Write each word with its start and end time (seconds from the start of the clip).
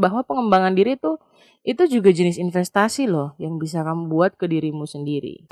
bahwa 0.00 0.24
pengembangan 0.24 0.72
diri 0.72 0.96
itu 0.96 1.20
itu 1.60 1.84
juga 1.84 2.08
jenis 2.08 2.40
investasi 2.40 3.04
loh 3.04 3.36
yang 3.36 3.60
bisa 3.60 3.84
kamu 3.84 4.08
buat 4.08 4.32
ke 4.32 4.48
dirimu 4.48 4.88
sendiri. 4.88 5.44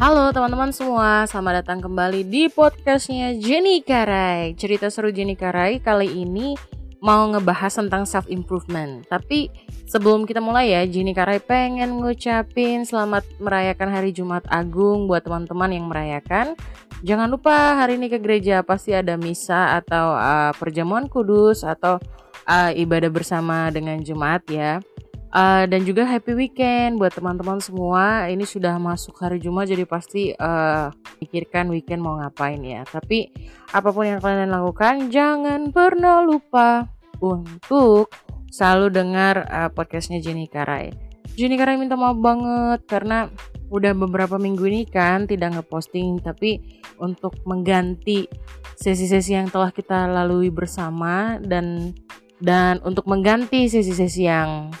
Halo 0.00 0.32
teman-teman 0.32 0.72
semua, 0.72 1.28
selamat 1.28 1.60
datang 1.60 1.84
kembali 1.84 2.24
di 2.24 2.48
podcastnya 2.48 3.36
Jenny 3.36 3.84
Karai 3.84 4.56
Cerita 4.56 4.88
seru 4.88 5.12
Jenny 5.12 5.36
Karai 5.36 5.76
kali 5.76 6.24
ini 6.24 6.56
mau 7.00 7.26
ngebahas 7.32 7.72
tentang 7.80 8.04
self 8.04 8.28
improvement 8.28 9.04
Tapi 9.08 9.48
sebelum 9.88 10.28
kita 10.28 10.38
mulai 10.38 10.76
ya, 10.76 10.84
Jenny 10.84 11.16
Karai 11.16 11.40
pengen 11.40 12.00
ngucapin 12.00 12.84
selamat 12.84 13.24
merayakan 13.40 13.88
hari 13.90 14.12
Jumat 14.12 14.44
Agung 14.48 15.08
buat 15.08 15.24
teman-teman 15.24 15.72
yang 15.72 15.88
merayakan. 15.88 16.54
Jangan 17.00 17.32
lupa 17.32 17.80
hari 17.80 17.96
ini 17.96 18.12
ke 18.12 18.20
gereja 18.20 18.60
pasti 18.60 18.92
ada 18.92 19.16
misa 19.16 19.80
atau 19.80 20.12
uh, 20.12 20.52
perjamuan 20.60 21.08
kudus 21.08 21.64
atau 21.64 21.96
uh, 22.44 22.70
ibadah 22.76 23.08
bersama 23.08 23.72
dengan 23.72 23.96
Jumat 24.04 24.44
ya 24.52 24.84
Uh, 25.30 25.62
dan 25.70 25.86
juga 25.86 26.02
happy 26.10 26.34
weekend 26.34 26.98
buat 26.98 27.14
teman-teman 27.14 27.62
semua. 27.62 28.26
Ini 28.26 28.42
sudah 28.42 28.74
masuk 28.82 29.14
hari 29.22 29.38
Jumat 29.38 29.70
jadi 29.70 29.86
pasti 29.86 30.34
uh, 30.34 30.90
pikirkan 31.22 31.70
weekend 31.70 32.02
mau 32.02 32.18
ngapain 32.18 32.58
ya. 32.58 32.82
Tapi 32.82 33.30
apa 33.70 33.94
pun 33.94 34.10
yang 34.10 34.18
kalian 34.18 34.50
lakukan 34.50 35.06
jangan 35.06 35.70
pernah 35.70 36.26
lupa 36.26 36.90
untuk 37.22 38.10
selalu 38.50 38.90
dengar 38.90 39.46
uh, 39.46 39.70
podcastnya 39.70 40.18
Jenny 40.18 40.50
Karai. 40.50 40.90
Jenny 41.38 41.54
Karai 41.54 41.78
minta 41.78 41.94
maaf 41.94 42.18
banget 42.18 42.90
karena 42.90 43.30
udah 43.70 43.94
beberapa 43.94 44.34
minggu 44.34 44.66
ini 44.66 44.82
kan 44.82 45.30
tidak 45.30 45.54
ngeposting 45.54 46.18
tapi 46.18 46.82
untuk 46.98 47.38
mengganti 47.46 48.26
sesi-sesi 48.74 49.38
yang 49.38 49.46
telah 49.46 49.70
kita 49.70 50.10
lalui 50.10 50.50
bersama 50.50 51.38
dan 51.38 51.94
dan 52.42 52.82
untuk 52.82 53.06
mengganti 53.06 53.70
sesi-sesi 53.70 54.26
yang 54.26 54.74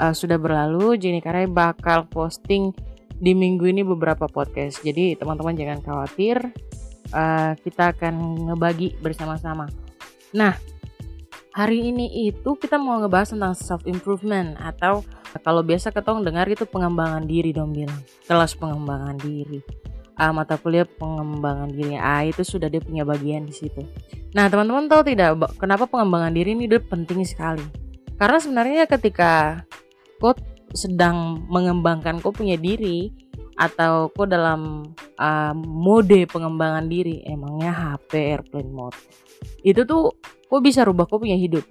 uh, 0.00 0.14
sudah 0.14 0.36
berlalu 0.36 0.96
Jenny 1.00 1.20
Karai 1.20 1.48
bakal 1.48 2.08
posting 2.08 2.72
di 3.16 3.32
minggu 3.32 3.64
ini 3.64 3.80
beberapa 3.80 4.28
podcast. 4.28 4.84
Jadi 4.84 5.16
teman-teman 5.16 5.56
jangan 5.56 5.80
khawatir 5.80 6.36
uh, 7.12 7.52
kita 7.60 7.96
akan 7.96 8.14
ngebagi 8.52 9.00
bersama-sama. 9.00 9.68
Nah 10.36 10.56
hari 11.56 11.88
ini 11.88 12.28
itu 12.28 12.56
kita 12.60 12.76
mau 12.76 13.00
ngebahas 13.00 13.32
tentang 13.32 13.56
self 13.56 13.82
improvement 13.88 14.60
atau 14.60 15.00
kalau 15.44 15.60
biasa 15.60 15.92
ketong 15.92 16.24
dengar 16.24 16.48
itu 16.48 16.64
pengembangan 16.64 17.28
diri 17.28 17.52
dong 17.52 17.72
bilang 17.72 18.00
kelas 18.28 18.56
pengembangan 18.56 19.16
diri. 19.20 19.60
Uh, 20.16 20.32
mata 20.32 20.56
kuliah 20.56 20.88
pengembangan 20.88 21.68
diri. 21.68 21.96
Ah 22.00 22.24
itu 22.24 22.40
sudah 22.40 22.72
dia 22.72 22.80
punya 22.80 23.04
bagian 23.04 23.44
di 23.44 23.52
situ. 23.52 23.84
Nah 24.32 24.48
teman-teman 24.48 24.88
tahu 24.88 25.12
tidak 25.12 25.36
kenapa 25.60 25.84
pengembangan 25.88 26.32
diri 26.32 26.56
ini 26.56 26.68
penting 26.80 27.24
sekali? 27.24 27.64
Karena 28.16 28.40
sebenarnya 28.40 28.88
ketika 28.88 29.60
kau 30.18 30.34
sedang 30.74 31.46
mengembangkan 31.48 32.18
kau 32.20 32.34
punya 32.34 32.58
diri 32.58 33.12
atau 33.56 34.12
kau 34.12 34.28
dalam 34.28 34.84
uh, 35.16 35.54
mode 35.56 36.28
pengembangan 36.28 36.86
diri. 36.86 37.24
Emangnya 37.24 37.72
HP 37.72 38.36
airplane 38.36 38.72
mode. 38.72 38.98
Itu 39.64 39.88
tuh 39.88 40.12
kau 40.46 40.60
bisa 40.60 40.84
rubah 40.84 41.08
kau 41.08 41.20
punya 41.20 41.36
hidup. 41.36 41.64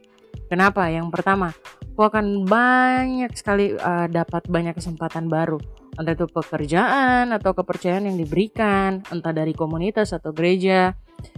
Kenapa? 0.49 0.89
Yang 0.89 1.13
pertama 1.13 1.53
kau 1.95 2.11
akan 2.11 2.43
banyak 2.43 3.31
sekali 3.37 3.77
uh, 3.77 4.09
dapat 4.09 4.49
banyak 4.49 4.75
kesempatan 4.75 5.29
baru. 5.31 5.61
Entah 5.95 6.11
itu 6.11 6.27
pekerjaan 6.27 7.31
atau 7.31 7.55
kepercayaan 7.55 8.11
yang 8.11 8.17
diberikan 8.19 8.99
entah 9.07 9.31
dari 9.31 9.55
komunitas 9.55 10.11
atau 10.11 10.35
gereja 10.35 10.91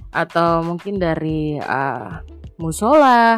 atau 0.09 0.65
mungkin 0.65 0.97
dari 0.97 1.61
uh, 1.61 2.25
musola 2.57 3.37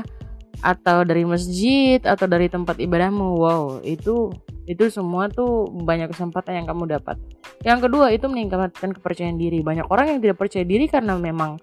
atau 0.60 1.08
dari 1.08 1.24
masjid 1.24 2.00
atau 2.04 2.28
dari 2.28 2.52
tempat 2.52 2.80
ibadahmu. 2.80 3.40
Wow 3.40 3.64
itu 3.84 4.34
itu 4.70 4.86
semua 4.94 5.26
tuh 5.34 5.66
banyak 5.66 6.14
kesempatan 6.14 6.62
yang 6.62 6.68
kamu 6.70 7.00
dapat. 7.00 7.18
Yang 7.66 7.90
kedua 7.90 8.14
itu 8.14 8.30
meningkatkan 8.30 8.94
kepercayaan 8.94 9.42
diri. 9.42 9.66
Banyak 9.66 9.90
orang 9.90 10.14
yang 10.14 10.20
tidak 10.22 10.38
percaya 10.38 10.62
diri 10.62 10.86
karena 10.86 11.18
memang 11.18 11.58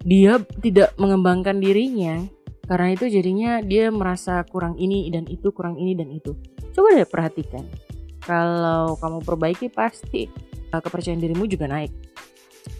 dia 0.00 0.40
tidak 0.64 0.96
mengembangkan 0.96 1.60
dirinya. 1.60 2.24
Karena 2.64 2.94
itu 2.94 3.10
jadinya 3.10 3.60
dia 3.60 3.92
merasa 3.92 4.40
kurang 4.48 4.80
ini 4.80 5.12
dan 5.12 5.28
itu 5.28 5.52
kurang 5.52 5.76
ini 5.76 5.92
dan 5.92 6.08
itu. 6.08 6.32
Coba 6.72 6.96
deh 6.96 7.04
perhatikan. 7.04 7.68
Kalau 8.22 8.96
kamu 8.96 9.18
perbaiki 9.26 9.68
pasti 9.68 10.30
uh, 10.72 10.80
kepercayaan 10.80 11.20
dirimu 11.20 11.44
juga 11.44 11.68
naik. 11.68 11.92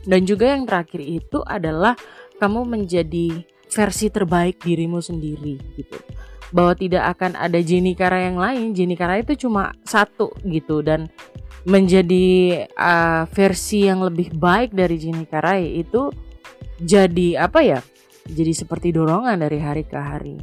Dan 0.07 0.25
juga 0.25 0.55
yang 0.55 0.65
terakhir 0.65 1.03
itu 1.03 1.43
adalah 1.45 1.99
kamu 2.39 2.65
menjadi 2.65 3.43
versi 3.73 4.13
terbaik 4.13 4.61
dirimu 4.61 5.01
sendiri 5.01 5.57
gitu. 5.81 5.97
Bahwa 6.53 6.77
tidak 6.77 7.17
akan 7.17 7.41
ada 7.41 7.57
Jenny 7.65 7.97
Kara 7.97 8.29
yang 8.29 8.37
lain. 8.37 8.77
Jenny 8.77 8.93
Kara 8.93 9.17
itu 9.25 9.49
cuma 9.49 9.73
satu 9.89 10.29
gitu. 10.45 10.85
Dan 10.85 11.09
menjadi 11.65 12.69
uh, 12.77 13.25
versi 13.33 13.89
yang 13.89 14.05
lebih 14.05 14.37
baik 14.37 14.77
dari 14.77 15.01
Jenny 15.01 15.25
Kara 15.25 15.57
itu 15.57 16.13
jadi 16.83 17.49
apa 17.49 17.63
ya 17.63 17.81
jadi 18.29 18.53
seperti 18.55 18.93
dorongan 18.93 19.41
dari 19.41 19.59
hari 19.59 19.89
ke 19.89 19.97
hari. 19.97 20.37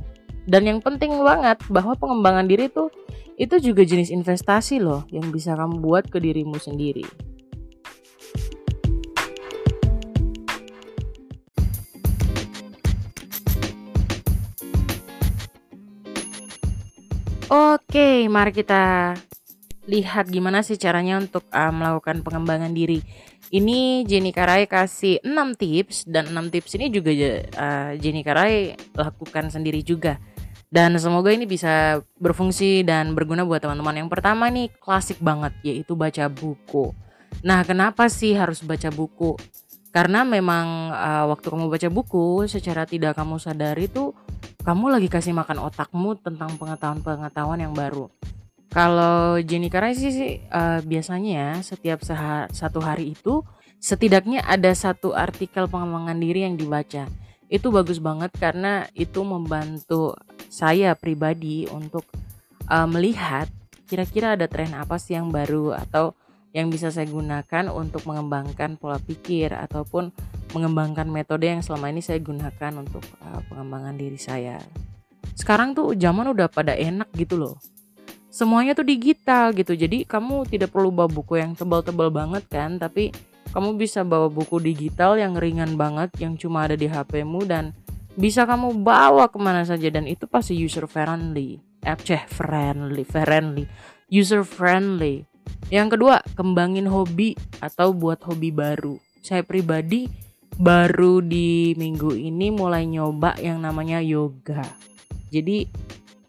Dan 0.50 0.66
yang 0.66 0.80
penting 0.82 1.14
banget 1.22 1.62
bahwa 1.70 1.94
pengembangan 1.94 2.50
diri 2.50 2.74
itu 2.74 2.90
itu 3.40 3.56
juga 3.72 3.86
jenis 3.86 4.10
investasi 4.10 4.82
loh 4.82 5.06
yang 5.14 5.30
bisa 5.30 5.54
kamu 5.54 5.80
buat 5.80 6.10
ke 6.10 6.18
dirimu 6.20 6.60
sendiri 6.60 7.29
Oke, 17.50 18.30
mari 18.30 18.54
kita 18.54 19.18
lihat 19.90 20.30
gimana 20.30 20.62
sih 20.62 20.78
caranya 20.78 21.18
untuk 21.18 21.50
uh, 21.50 21.74
melakukan 21.74 22.22
pengembangan 22.22 22.70
diri. 22.78 23.02
Ini 23.50 24.06
Jenny 24.06 24.30
Karai 24.30 24.70
kasih 24.70 25.18
6 25.26 25.58
tips 25.58 26.06
dan 26.06 26.30
6 26.30 26.54
tips 26.54 26.78
ini 26.78 26.94
juga 26.94 27.10
uh, 27.10 27.98
Jenny 27.98 28.22
Karai 28.22 28.78
lakukan 28.94 29.50
sendiri 29.50 29.82
juga. 29.82 30.22
Dan 30.70 30.94
semoga 31.02 31.34
ini 31.34 31.50
bisa 31.50 32.06
berfungsi 32.22 32.86
dan 32.86 33.18
berguna 33.18 33.42
buat 33.42 33.66
teman-teman. 33.66 34.06
Yang 34.06 34.10
pertama 34.14 34.46
nih 34.54 34.70
klasik 34.78 35.18
banget 35.18 35.58
yaitu 35.66 35.98
baca 35.98 36.30
buku. 36.30 36.94
Nah, 37.42 37.66
kenapa 37.66 38.14
sih 38.14 38.38
harus 38.38 38.62
baca 38.62 38.94
buku? 38.94 39.34
Karena 39.90 40.22
memang 40.22 40.94
uh, 40.94 41.26
waktu 41.34 41.50
kamu 41.50 41.66
baca 41.66 41.90
buku 41.90 42.46
secara 42.46 42.86
tidak 42.86 43.18
kamu 43.18 43.42
sadari 43.42 43.90
tuh 43.90 44.14
kamu 44.60 44.92
lagi 44.92 45.08
kasih 45.08 45.32
makan 45.32 45.64
otakmu 45.72 46.20
tentang 46.20 46.60
pengetahuan-pengetahuan 46.60 47.64
yang 47.64 47.72
baru. 47.72 48.12
Kalau 48.70 49.42
Jenny 49.42 49.72
Karai 49.72 49.98
sih 49.98 50.46
uh, 50.54 50.78
biasanya 50.86 51.32
ya 51.32 51.50
setiap 51.66 52.06
satu 52.54 52.80
hari 52.84 53.18
itu 53.18 53.42
setidaknya 53.82 54.46
ada 54.46 54.70
satu 54.78 55.18
artikel 55.18 55.66
pengembangan 55.66 56.20
diri 56.22 56.46
yang 56.46 56.54
dibaca. 56.54 57.10
Itu 57.50 57.74
bagus 57.74 57.98
banget 57.98 58.30
karena 58.38 58.86
itu 58.94 59.26
membantu 59.26 60.14
saya 60.54 60.94
pribadi 60.94 61.66
untuk 61.66 62.06
uh, 62.70 62.86
melihat 62.86 63.50
kira-kira 63.90 64.38
ada 64.38 64.46
tren 64.46 64.78
apa 64.78 65.02
sih 65.02 65.18
yang 65.18 65.34
baru 65.34 65.74
atau 65.74 66.14
yang 66.54 66.70
bisa 66.70 66.94
saya 66.94 67.10
gunakan 67.10 67.74
untuk 67.74 68.06
mengembangkan 68.06 68.78
pola 68.78 69.02
pikir 69.02 69.50
ataupun 69.50 70.14
mengembangkan 70.54 71.06
metode 71.06 71.50
yang 71.50 71.62
selama 71.62 71.94
ini 71.94 72.02
saya 72.02 72.18
gunakan 72.22 72.74
untuk 72.82 73.06
uh, 73.22 73.42
pengembangan 73.50 73.96
diri 73.96 74.20
saya. 74.20 74.58
Sekarang 75.38 75.72
tuh 75.72 75.96
zaman 75.96 76.32
udah 76.36 76.52
pada 76.52 76.76
enak 76.76 77.08
gitu 77.16 77.40
loh. 77.40 77.56
Semuanya 78.30 78.78
tuh 78.78 78.86
digital 78.86 79.56
gitu. 79.58 79.74
Jadi 79.74 80.06
kamu 80.06 80.46
tidak 80.46 80.70
perlu 80.70 80.94
bawa 80.94 81.10
buku 81.10 81.42
yang 81.42 81.58
tebal-tebal 81.58 82.14
banget 82.14 82.46
kan, 82.46 82.78
tapi 82.78 83.10
kamu 83.50 83.82
bisa 83.82 84.06
bawa 84.06 84.30
buku 84.30 84.62
digital 84.62 85.18
yang 85.18 85.34
ringan 85.34 85.74
banget 85.74 86.14
yang 86.22 86.38
cuma 86.38 86.70
ada 86.70 86.78
di 86.78 86.86
HP-mu 86.86 87.50
dan 87.50 87.74
bisa 88.14 88.46
kamu 88.46 88.86
bawa 88.86 89.32
ke 89.32 89.40
mana 89.42 89.66
saja 89.66 89.90
dan 89.90 90.06
itu 90.06 90.30
pasti 90.30 90.54
user 90.54 90.86
friendly. 90.86 91.58
Eh, 91.82 91.96
friendly, 92.28 93.08
friendly, 93.08 93.66
user 94.12 94.44
friendly. 94.44 95.24
Yang 95.74 95.98
kedua, 95.98 96.20
kembangin 96.36 96.86
hobi 96.86 97.34
atau 97.64 97.96
buat 97.96 98.20
hobi 98.28 98.52
baru. 98.52 99.00
Saya 99.24 99.42
pribadi 99.42 100.12
baru 100.60 101.24
di 101.24 101.72
minggu 101.80 102.12
ini 102.20 102.52
mulai 102.52 102.84
nyoba 102.84 103.40
yang 103.40 103.64
namanya 103.64 104.04
yoga. 104.04 104.60
Jadi 105.32 105.64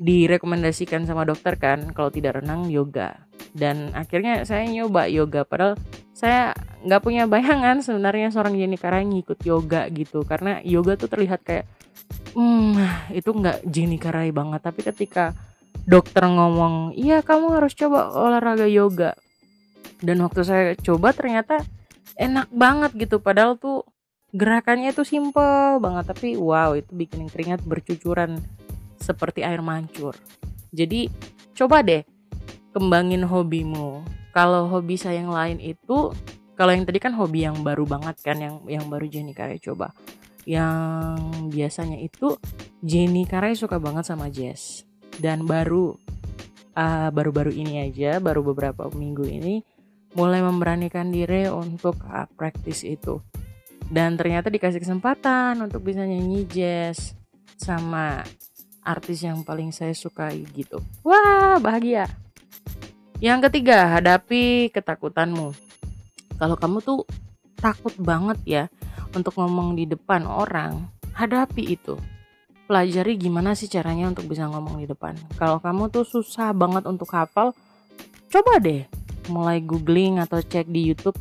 direkomendasikan 0.00 1.04
sama 1.04 1.26
dokter 1.26 1.58
kan 1.58 1.90
kalau 1.90 2.14
tidak 2.14 2.38
renang 2.38 2.70
yoga. 2.70 3.26
Dan 3.50 3.90
akhirnya 3.92 4.46
saya 4.46 4.62
nyoba 4.70 5.10
yoga 5.10 5.42
padahal 5.42 5.74
saya 6.14 6.54
nggak 6.86 7.02
punya 7.02 7.26
bayangan 7.26 7.82
sebenarnya 7.82 8.30
seorang 8.30 8.54
Jenny 8.54 8.78
Karai 8.78 9.02
ngikut 9.02 9.42
yoga 9.42 9.90
gitu 9.90 10.22
karena 10.22 10.62
yoga 10.62 10.94
tuh 10.94 11.10
terlihat 11.10 11.42
kayak 11.42 11.66
hmm 12.36 12.76
itu 13.10 13.30
nggak 13.32 13.66
Jenny 13.66 13.98
Karai 13.98 14.30
banget 14.30 14.60
tapi 14.62 14.84
ketika 14.84 15.32
dokter 15.88 16.22
ngomong 16.28 16.92
iya 16.92 17.24
kamu 17.24 17.56
harus 17.56 17.72
coba 17.72 18.12
olahraga 18.12 18.68
yoga 18.68 19.16
dan 20.04 20.20
waktu 20.20 20.40
saya 20.44 20.64
coba 20.76 21.16
ternyata 21.16 21.64
enak 22.20 22.52
banget 22.52 22.92
gitu 23.00 23.16
padahal 23.20 23.56
tuh 23.56 23.88
gerakannya 24.30 24.94
itu 24.94 25.02
simple 25.02 25.82
banget 25.82 26.14
tapi 26.14 26.38
wow 26.38 26.78
itu 26.78 26.90
bikin 26.94 27.26
keringat 27.26 27.62
bercucuran 27.66 28.38
seperti 29.00 29.42
air 29.42 29.64
mancur. 29.64 30.14
Jadi 30.70 31.10
coba 31.56 31.82
deh 31.82 32.06
kembangin 32.70 33.26
hobimu. 33.26 34.06
Kalau 34.30 34.70
hobi 34.70 34.94
saya 34.94 35.18
yang 35.18 35.34
lain 35.34 35.58
itu 35.58 36.14
kalau 36.54 36.70
yang 36.70 36.86
tadi 36.86 37.02
kan 37.02 37.16
hobi 37.16 37.48
yang 37.48 37.58
baru 37.66 37.88
banget 37.88 38.22
kan 38.22 38.38
yang 38.38 38.62
yang 38.70 38.86
baru 38.86 39.10
Jenny 39.10 39.34
Karai 39.34 39.58
coba. 39.58 39.90
Yang 40.46 41.18
biasanya 41.50 41.98
itu 41.98 42.38
Jenny 42.84 43.26
Karai 43.26 43.58
suka 43.58 43.82
banget 43.82 44.06
sama 44.06 44.30
jazz. 44.30 44.86
Dan 45.18 45.44
baru 45.44 45.98
uh, 46.78 47.08
baru-baru 47.10 47.50
ini 47.50 47.82
aja 47.82 48.22
baru 48.22 48.46
beberapa 48.46 48.86
minggu 48.92 49.26
ini 49.26 49.66
mulai 50.14 50.42
memberanikan 50.42 51.10
diri 51.10 51.50
untuk 51.50 51.98
uh, 52.06 52.26
praktis 52.38 52.82
itu 52.86 53.18
dan 53.90 54.14
ternyata 54.14 54.46
dikasih 54.48 54.78
kesempatan 54.78 55.58
untuk 55.58 55.82
bisa 55.82 56.06
nyanyi 56.06 56.46
jazz 56.46 57.18
sama 57.58 58.22
artis 58.86 59.26
yang 59.26 59.42
paling 59.42 59.74
saya 59.74 59.92
sukai 59.92 60.46
gitu. 60.54 60.78
Wah 61.02 61.58
bahagia. 61.58 62.06
Yang 63.20 63.50
ketiga 63.50 64.00
hadapi 64.00 64.72
ketakutanmu. 64.72 65.52
Kalau 66.40 66.56
kamu 66.56 66.80
tuh 66.80 67.04
takut 67.60 67.92
banget 68.00 68.38
ya 68.48 68.64
untuk 69.12 69.36
ngomong 69.36 69.76
di 69.76 69.84
depan 69.84 70.24
orang 70.24 70.88
hadapi 71.12 71.76
itu. 71.76 72.00
Pelajari 72.64 73.18
gimana 73.18 73.52
sih 73.52 73.68
caranya 73.68 74.08
untuk 74.08 74.30
bisa 74.30 74.46
ngomong 74.46 74.80
di 74.80 74.86
depan. 74.88 75.18
Kalau 75.36 75.60
kamu 75.60 75.90
tuh 75.92 76.06
susah 76.06 76.54
banget 76.56 76.86
untuk 76.86 77.10
hafal 77.12 77.52
coba 78.30 78.62
deh 78.62 78.86
mulai 79.28 79.58
googling 79.60 80.22
atau 80.22 80.38
cek 80.38 80.70
di 80.70 80.86
YouTube 80.88 81.18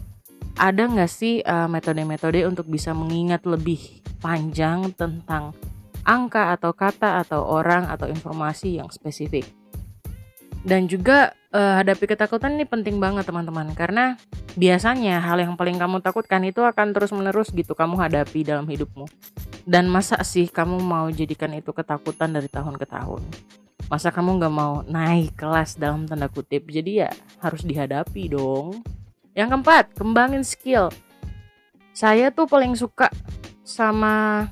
ada 0.60 0.84
nggak 0.86 1.08
sih 1.08 1.40
eh, 1.40 1.68
metode-metode 1.72 2.44
untuk 2.44 2.68
bisa 2.68 2.92
mengingat 2.92 3.48
lebih 3.48 4.04
panjang 4.20 4.92
tentang 4.94 5.56
angka 6.04 6.60
atau 6.60 6.76
kata 6.76 7.24
atau 7.24 7.48
orang 7.48 7.88
atau 7.88 8.12
informasi 8.12 8.84
yang 8.84 8.92
spesifik. 8.92 9.48
Dan 10.60 10.92
juga 10.92 11.32
uh, 11.56 11.80
hadapi 11.80 12.04
ketakutan 12.04 12.60
ini 12.60 12.68
penting 12.68 13.00
banget 13.00 13.24
teman-teman 13.24 13.72
karena 13.72 14.20
biasanya 14.60 15.24
hal 15.24 15.40
yang 15.40 15.56
paling 15.56 15.80
kamu 15.80 16.04
takutkan 16.04 16.44
itu 16.44 16.60
akan 16.68 16.92
terus-menerus 16.92 17.56
gitu 17.56 17.72
kamu 17.72 17.96
hadapi 17.96 18.44
dalam 18.44 18.68
hidupmu. 18.68 19.08
Dan 19.64 19.88
masa 19.88 20.20
sih 20.28 20.52
kamu 20.52 20.84
mau 20.84 21.08
jadikan 21.08 21.56
itu 21.56 21.72
ketakutan 21.72 22.36
dari 22.36 22.52
tahun 22.52 22.76
ke 22.76 22.84
tahun? 22.92 23.24
Masa 23.88 24.12
kamu 24.12 24.36
nggak 24.36 24.54
mau 24.54 24.84
naik 24.84 25.40
kelas 25.40 25.80
dalam 25.80 26.04
tanda 26.04 26.28
kutip? 26.28 26.68
Jadi 26.68 27.08
ya 27.08 27.10
harus 27.40 27.64
dihadapi 27.64 28.36
dong. 28.36 28.84
Yang 29.38 29.48
keempat, 29.56 29.86
kembangin 29.94 30.44
skill. 30.46 30.90
Saya 31.94 32.32
tuh 32.32 32.48
paling 32.48 32.74
suka 32.74 33.12
sama 33.62 34.48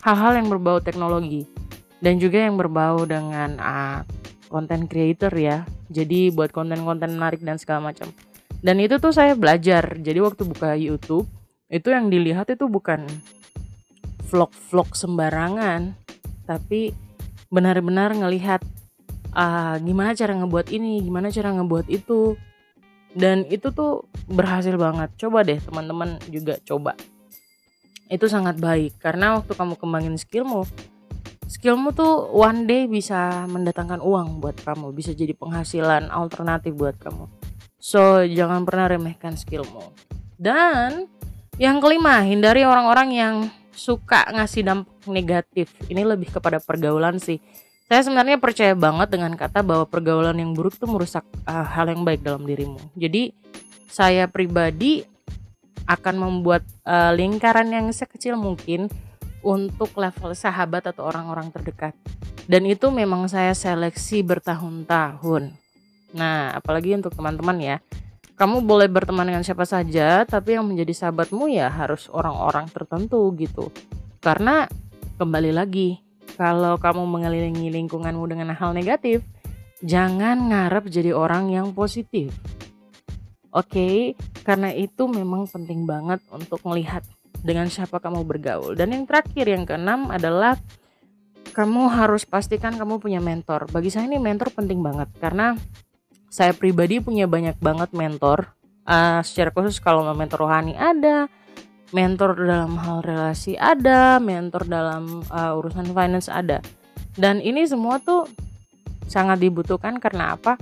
hal-hal 0.00 0.38
yang 0.38 0.48
berbau 0.48 0.78
teknologi 0.78 1.44
dan 1.98 2.16
juga 2.22 2.38
yang 2.46 2.54
berbau 2.54 3.02
dengan 3.04 3.58
uh, 3.58 4.00
content 4.48 4.86
creator 4.86 5.32
ya. 5.34 5.66
Jadi 5.90 6.30
buat 6.30 6.54
konten-konten 6.54 7.18
menarik 7.18 7.42
dan 7.42 7.58
segala 7.58 7.92
macam. 7.92 8.10
Dan 8.62 8.80
itu 8.80 8.98
tuh 8.98 9.12
saya 9.12 9.36
belajar. 9.36 9.98
Jadi 10.00 10.18
waktu 10.18 10.42
buka 10.48 10.74
YouTube, 10.74 11.28
itu 11.66 11.88
yang 11.90 12.10
dilihat 12.10 12.50
itu 12.50 12.66
bukan 12.70 13.06
vlog-vlog 14.26 14.94
sembarangan, 14.94 15.94
tapi 16.46 16.90
benar-benar 17.46 18.10
ngelihat 18.14 18.62
uh, 19.34 19.78
gimana 19.78 20.14
cara 20.18 20.34
ngebuat 20.34 20.74
ini, 20.74 21.02
gimana 21.02 21.30
cara 21.30 21.54
ngebuat 21.54 21.86
itu, 21.90 22.34
dan 23.12 23.46
itu 23.46 23.70
tuh 23.70 24.08
berhasil 24.26 24.74
banget. 24.74 25.12
Coba 25.20 25.46
deh 25.46 25.60
teman-teman 25.62 26.18
juga 26.32 26.58
coba. 26.66 26.98
Itu 28.10 28.26
sangat 28.26 28.58
baik. 28.58 28.98
Karena 28.98 29.38
waktu 29.38 29.52
kamu 29.54 29.74
kembangin 29.78 30.16
skillmu 30.18 30.66
skillmu 31.46 31.94
tuh 31.94 32.26
one 32.34 32.66
day 32.66 32.90
bisa 32.90 33.46
mendatangkan 33.46 34.02
uang 34.02 34.42
buat 34.42 34.58
kamu. 34.60 34.90
Bisa 34.92 35.14
jadi 35.14 35.32
penghasilan 35.32 36.10
alternatif 36.10 36.74
buat 36.74 36.98
kamu. 36.98 37.30
So 37.78 38.26
jangan 38.26 38.66
pernah 38.66 38.98
remehkan 38.98 39.38
skillmu. 39.38 39.94
Dan 40.36 41.06
yang 41.56 41.80
kelima 41.80 42.20
hindari 42.26 42.66
orang-orang 42.66 43.08
yang 43.14 43.34
suka 43.72 44.26
ngasih 44.34 44.66
dampak 44.66 44.92
negatif. 45.08 45.72
Ini 45.86 46.02
lebih 46.02 46.34
kepada 46.34 46.58
pergaulan 46.58 47.22
sih 47.22 47.38
saya 47.86 48.02
sebenarnya 48.02 48.42
percaya 48.42 48.74
banget 48.74 49.14
dengan 49.14 49.38
kata 49.38 49.62
bahwa 49.62 49.86
pergaulan 49.86 50.34
yang 50.34 50.58
buruk 50.58 50.74
itu 50.74 50.90
merusak 50.90 51.22
uh, 51.46 51.62
hal 51.62 51.86
yang 51.86 52.02
baik 52.02 52.18
dalam 52.18 52.42
dirimu. 52.42 52.82
Jadi 52.98 53.30
saya 53.86 54.26
pribadi 54.26 55.06
akan 55.86 56.14
membuat 56.18 56.66
uh, 56.82 57.14
lingkaran 57.14 57.70
yang 57.70 57.86
sekecil 57.94 58.34
mungkin 58.34 58.90
untuk 59.46 59.94
level 59.94 60.34
sahabat 60.34 60.90
atau 60.90 61.06
orang-orang 61.06 61.54
terdekat. 61.54 61.94
Dan 62.50 62.66
itu 62.66 62.90
memang 62.90 63.30
saya 63.30 63.54
seleksi 63.54 64.26
bertahun-tahun. 64.26 65.54
Nah, 66.14 66.58
apalagi 66.58 66.98
untuk 66.98 67.14
teman-teman 67.14 67.58
ya. 67.62 67.76
Kamu 68.36 68.66
boleh 68.66 68.90
berteman 68.90 69.24
dengan 69.24 69.40
siapa 69.40 69.64
saja, 69.64 70.26
tapi 70.28 70.58
yang 70.58 70.66
menjadi 70.68 70.92
sahabatmu 70.92 71.48
ya 71.48 71.72
harus 71.72 72.10
orang-orang 72.12 72.68
tertentu 72.68 73.32
gitu. 73.38 73.72
Karena 74.20 74.68
kembali 75.16 75.56
lagi, 75.56 76.05
kalau 76.36 76.76
kamu 76.76 77.02
mengelilingi 77.08 77.72
lingkunganmu 77.72 78.24
dengan 78.28 78.52
hal 78.52 78.76
negatif, 78.76 79.24
jangan 79.80 80.52
ngarep 80.52 80.92
jadi 80.92 81.16
orang 81.16 81.48
yang 81.48 81.72
positif. 81.72 82.36
Oke, 83.56 83.72
okay? 83.72 83.96
karena 84.44 84.68
itu 84.76 85.08
memang 85.08 85.48
penting 85.48 85.88
banget 85.88 86.20
untuk 86.28 86.60
melihat 86.68 87.00
dengan 87.40 87.72
siapa 87.72 87.96
kamu 87.96 88.28
bergaul. 88.28 88.76
Dan 88.76 88.92
yang 88.92 89.08
terakhir, 89.08 89.48
yang 89.48 89.64
keenam 89.64 90.12
adalah 90.12 90.60
kamu 91.56 91.88
harus 91.88 92.28
pastikan 92.28 92.76
kamu 92.76 93.00
punya 93.00 93.16
mentor. 93.16 93.64
Bagi 93.72 93.88
saya 93.88 94.04
ini 94.04 94.20
mentor 94.20 94.52
penting 94.52 94.84
banget 94.84 95.08
karena 95.16 95.56
saya 96.28 96.52
pribadi 96.52 97.00
punya 97.00 97.24
banyak 97.24 97.56
banget 97.56 97.96
mentor. 97.96 98.52
Uh, 98.86 99.18
secara 99.26 99.50
khusus 99.50 99.82
kalau 99.82 100.06
mentor 100.14 100.46
rohani 100.46 100.76
ada, 100.78 101.26
mentor 101.94 102.34
dalam 102.34 102.74
hal 102.78 103.02
relasi 103.04 103.54
ada, 103.54 104.18
mentor 104.18 104.66
dalam 104.66 105.22
uh, 105.30 105.58
urusan 105.58 105.90
finance 105.94 106.26
ada. 106.26 106.58
Dan 107.14 107.38
ini 107.38 107.62
semua 107.66 108.02
tuh 108.02 108.26
sangat 109.06 109.38
dibutuhkan 109.38 110.02
karena 110.02 110.34
apa? 110.34 110.58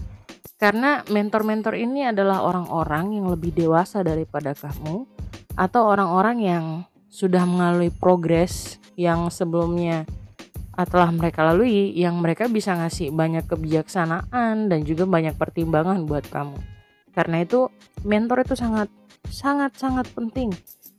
Karena 0.60 1.02
mentor-mentor 1.10 1.74
ini 1.76 2.06
adalah 2.06 2.44
orang-orang 2.44 3.18
yang 3.18 3.26
lebih 3.32 3.52
dewasa 3.52 4.04
daripada 4.06 4.54
kamu 4.54 5.08
atau 5.58 5.82
orang-orang 5.86 6.38
yang 6.40 6.64
sudah 7.10 7.42
mengalami 7.46 7.90
progres 7.90 8.78
yang 8.94 9.30
sebelumnya 9.30 10.06
telah 10.74 11.10
mereka 11.14 11.46
lalui 11.46 11.94
yang 11.94 12.18
mereka 12.18 12.50
bisa 12.50 12.74
ngasih 12.74 13.14
banyak 13.14 13.46
kebijaksanaan 13.46 14.66
dan 14.66 14.80
juga 14.82 15.06
banyak 15.06 15.38
pertimbangan 15.38 16.02
buat 16.06 16.26
kamu. 16.26 16.58
Karena 17.14 17.46
itu 17.46 17.70
mentor 18.02 18.42
itu 18.42 18.58
sangat 18.58 18.90
sangat 19.30 19.78
sangat 19.78 20.10
penting 20.10 20.50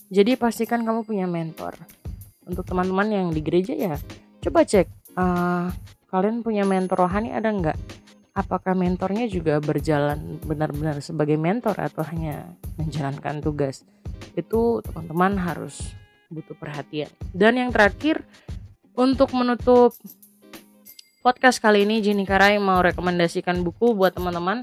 jadi 0.09 0.37
pastikan 0.37 0.85
kamu 0.85 1.01
punya 1.01 1.25
mentor. 1.25 1.73
Untuk 2.45 2.61
teman-teman 2.61 3.09
yang 3.09 3.27
di 3.33 3.41
gereja 3.41 3.73
ya, 3.73 3.97
coba 4.45 4.61
cek 4.61 4.85
uh, 5.17 5.73
kalian 6.13 6.45
punya 6.45 6.61
mentor 6.61 7.09
rohani 7.09 7.33
ada 7.33 7.49
nggak? 7.49 7.77
Apakah 8.35 8.75
mentornya 8.75 9.25
juga 9.31 9.57
berjalan 9.63 10.37
benar-benar 10.43 10.99
sebagai 10.99 11.39
mentor 11.39 11.73
atau 11.79 12.03
hanya 12.05 12.53
menjalankan 12.77 13.41
tugas? 13.41 13.87
Itu 14.37 14.83
teman-teman 14.85 15.39
harus 15.39 15.95
butuh 16.29 16.53
perhatian. 16.53 17.09
Dan 17.33 17.57
yang 17.57 17.71
terakhir 17.71 18.21
untuk 18.93 19.33
menutup 19.33 19.95
podcast 21.25 21.57
kali 21.57 21.87
ini 21.87 22.03
Jenny 22.05 22.27
Karai 22.27 22.61
mau 22.61 22.83
rekomendasikan 22.83 23.65
buku 23.65 23.97
buat 23.97 24.13
teman-teman 24.13 24.61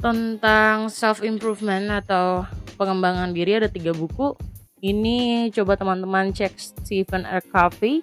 tentang 0.00 0.92
self 0.92 1.24
improvement 1.24 2.04
atau 2.04 2.44
pengembangan 2.76 3.32
diri 3.32 3.60
ada 3.60 3.68
tiga 3.68 3.92
buku 3.92 4.49
ini 4.80 5.48
coba 5.52 5.76
teman-teman 5.76 6.32
cek 6.32 6.56
Stephen 6.56 7.28
R. 7.28 7.44
Covey. 7.52 8.00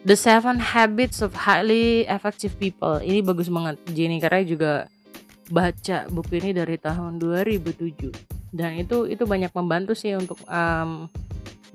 The 0.00 0.16
Seven 0.16 0.56
Habits 0.56 1.20
of 1.20 1.36
Highly 1.36 2.08
Effective 2.08 2.56
People. 2.56 3.04
Ini 3.04 3.20
bagus 3.20 3.52
banget. 3.52 3.76
Jenny 3.92 4.16
karena 4.16 4.40
juga 4.40 4.72
baca 5.52 6.08
buku 6.08 6.40
ini 6.40 6.56
dari 6.56 6.80
tahun 6.80 7.18
2007 7.18 8.08
dan 8.54 8.78
itu 8.78 9.04
itu 9.10 9.26
banyak 9.26 9.50
membantu 9.50 9.92
sih 9.98 10.14
untuk 10.14 10.38
um, 10.46 11.10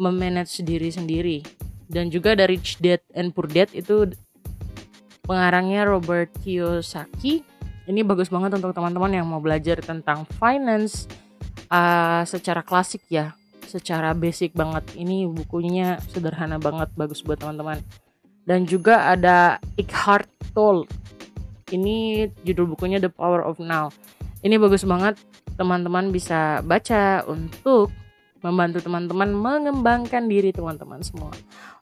memanage 0.01 0.63
diri 0.65 0.89
sendiri. 0.89 1.37
Dan 1.85 2.09
juga 2.09 2.33
dari 2.33 2.57
Rich 2.57 2.81
Dad 2.81 3.05
and 3.13 3.29
Poor 3.29 3.45
Dad 3.45 3.69
itu 3.77 4.09
pengarangnya 5.21 5.85
Robert 5.85 6.33
Kiyosaki. 6.41 7.45
Ini 7.85 8.01
bagus 8.01 8.33
banget 8.33 8.57
untuk 8.57 8.73
teman-teman 8.73 9.13
yang 9.13 9.29
mau 9.29 9.37
belajar 9.37 9.77
tentang 9.85 10.25
finance 10.41 11.05
uh, 11.69 12.25
secara 12.25 12.65
klasik 12.65 13.05
ya 13.13 13.37
secara 13.65 14.15
basic 14.15 14.53
banget. 14.53 14.85
Ini 14.95 15.27
bukunya 15.29 15.99
sederhana 16.09 16.61
banget, 16.61 16.89
bagus 16.95 17.25
buat 17.25 17.41
teman-teman. 17.41 17.81
Dan 18.45 18.69
juga 18.69 19.09
ada 19.09 19.57
Eckhart 19.75 20.29
Tolle. 20.53 20.85
Ini 21.73 22.29
judul 22.45 22.77
bukunya 22.77 23.01
The 23.01 23.09
Power 23.09 23.41
of 23.41 23.57
Now. 23.57 23.89
Ini 24.45 24.61
bagus 24.61 24.85
banget, 24.85 25.17
teman-teman 25.57 26.13
bisa 26.13 26.61
baca 26.61 27.25
untuk 27.25 27.89
membantu 28.45 28.85
teman-teman 28.85 29.33
mengembangkan 29.33 30.29
diri 30.29 30.53
teman-teman 30.53 31.01
semua. 31.01 31.33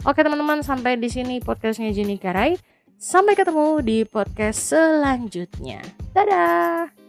Oke 0.08 0.24
teman-teman, 0.24 0.64
sampai 0.64 0.96
di 0.96 1.12
sini 1.12 1.44
podcastnya 1.44 1.92
Jenny 1.92 2.16
Karai. 2.16 2.56
Sampai 2.96 3.36
ketemu 3.36 3.84
di 3.84 4.08
podcast 4.08 4.72
selanjutnya. 4.72 5.84
Dadah! 6.16 7.03